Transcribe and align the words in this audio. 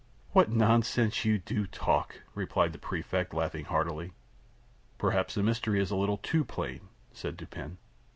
"What 0.31 0.49
nonsense 0.49 1.25
you 1.25 1.37
do 1.37 1.67
talk!" 1.67 2.21
replied 2.33 2.73
the 2.73 2.79
Prefect, 2.79 3.35
laughing 3.35 3.65
heartily. 3.65 4.13
"Perhaps 4.97 5.35
the 5.35 5.43
mystery 5.43 5.79
is 5.79 5.91
a 5.91 5.95
little 5.95 6.17
too 6.17 6.43
plain," 6.43 6.87
said 7.13 7.37
Dupin. 7.37 7.77